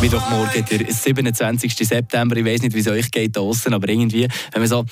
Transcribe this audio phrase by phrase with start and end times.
[0.00, 1.76] Mittwochmorgen, der 27.
[1.76, 2.34] September.
[2.34, 4.84] Ich weiß nicht, wie es euch geht draußen, aber irgendwie, wenn man so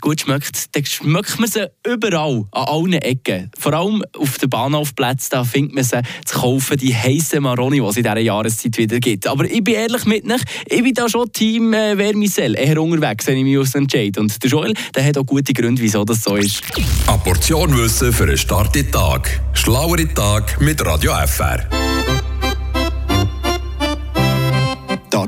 [0.00, 3.50] gut schmeckt, dann schmeckt man sie überall, an allen Ecken.
[3.58, 7.86] Vor allem auf den Bahnhofplätzen, da findet man sie zu kaufen, die heißen Maroni, die
[7.86, 9.26] es in dieser Jahreszeit wieder gibt.
[9.26, 13.26] Aber ich bin ehrlich mit euch, ich bin da schon Team äh, Vermicell, eher unterwegs,
[13.26, 14.18] wenn ich mich aus entscheide.
[14.18, 16.62] Und der Joel, der hat auch gute Gründe, wieso das so ist.
[17.06, 19.40] Eine Portion Wissen für einen starken Tag.
[19.52, 21.68] Schlauere Tag mit Radio FR.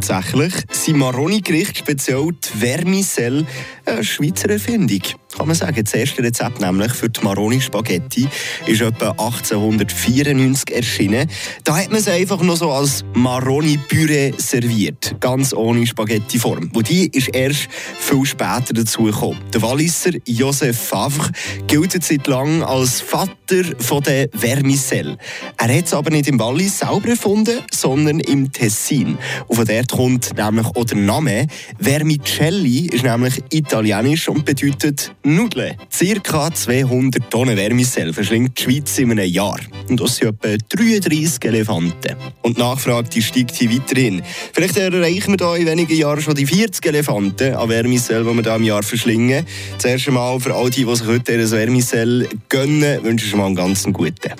[0.00, 3.46] Tatsächlich sind Maroni-Gerichte, speziell die Vermicelle,
[3.84, 5.02] eine Schweizer Erfindung
[5.36, 5.82] kann man sagen.
[5.82, 8.28] Das erste Rezept nämlich für die Maroni Spaghetti
[8.66, 11.30] ist etwa 1894 erschienen.
[11.64, 16.70] Da hat man sie einfach noch so als Maroni Püree serviert, ganz ohne Spaghetti-Form.
[16.74, 19.38] Und die ist erst viel später dazugekommen.
[19.52, 21.30] Der Walliser Josef Favre
[21.66, 25.16] gilt seit langem als Vater von der Vermicelle.
[25.56, 29.18] Er hat es aber nicht im Wallis selber erfunden, sondern im Tessin.
[29.46, 31.46] Und von dort kommt nämlich auch der Name.
[31.78, 35.76] Vermicelli ist nämlich italienisch und bedeutet Nudeln.
[35.92, 39.58] Circa 200 Tonnen Vermicelle verschlingt die Schweiz in einem Jahr.
[39.88, 42.16] Und das sind etwa 33 Elefanten.
[42.42, 44.22] Und die Nachfrage die steigt hier weiterhin.
[44.52, 48.42] Vielleicht erreichen wir da in wenigen Jahren schon die 40 Elefanten an Vermicelle, die wir
[48.42, 49.46] da im Jahr verschlingen.
[49.78, 53.56] Zuerst einmal für all die, die sich heute ein Vermicelle gönnen, wünsche ich mal einen
[53.56, 54.32] ganz guten.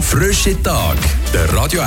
[0.00, 0.96] Frische Tag,
[1.32, 1.86] der Radio F